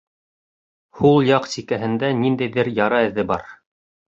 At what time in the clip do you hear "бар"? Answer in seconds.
3.35-3.47